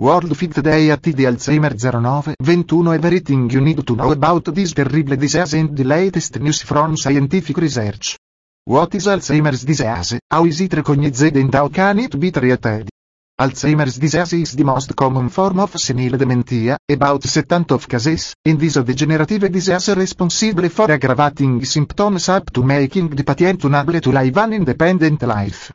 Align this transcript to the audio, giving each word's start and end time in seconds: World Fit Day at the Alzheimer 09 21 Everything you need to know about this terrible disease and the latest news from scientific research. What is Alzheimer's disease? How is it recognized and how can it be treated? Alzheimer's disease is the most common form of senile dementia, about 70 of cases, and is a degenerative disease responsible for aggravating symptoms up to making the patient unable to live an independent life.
World 0.00 0.34
Fit 0.34 0.62
Day 0.62 0.90
at 0.90 1.02
the 1.02 1.26
Alzheimer 1.26 1.74
09 1.74 2.34
21 2.40 2.94
Everything 2.94 3.50
you 3.50 3.60
need 3.60 3.86
to 3.86 3.94
know 3.94 4.10
about 4.10 4.46
this 4.54 4.72
terrible 4.72 5.14
disease 5.14 5.52
and 5.52 5.76
the 5.76 5.84
latest 5.84 6.40
news 6.40 6.62
from 6.62 6.96
scientific 6.96 7.58
research. 7.58 8.16
What 8.64 8.94
is 8.94 9.06
Alzheimer's 9.06 9.62
disease? 9.62 10.18
How 10.30 10.46
is 10.46 10.58
it 10.62 10.72
recognized 10.72 11.36
and 11.36 11.52
how 11.52 11.68
can 11.68 11.98
it 11.98 12.18
be 12.18 12.30
treated? 12.30 12.88
Alzheimer's 13.38 13.98
disease 13.98 14.32
is 14.32 14.56
the 14.56 14.64
most 14.64 14.96
common 14.96 15.28
form 15.28 15.60
of 15.60 15.78
senile 15.78 16.16
dementia, 16.16 16.78
about 16.88 17.22
70 17.22 17.74
of 17.74 17.86
cases, 17.86 18.34
and 18.42 18.62
is 18.62 18.78
a 18.78 18.82
degenerative 18.82 19.52
disease 19.52 19.94
responsible 19.94 20.70
for 20.70 20.90
aggravating 20.90 21.62
symptoms 21.66 22.26
up 22.30 22.50
to 22.50 22.62
making 22.62 23.10
the 23.10 23.22
patient 23.22 23.64
unable 23.64 24.00
to 24.00 24.12
live 24.12 24.38
an 24.38 24.54
independent 24.54 25.20
life. 25.24 25.70